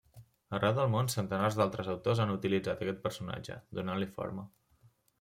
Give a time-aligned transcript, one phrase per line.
[0.57, 4.53] Arreu del món centenars d'altres autors han utilitzat a aquest personatge, donant-li forma.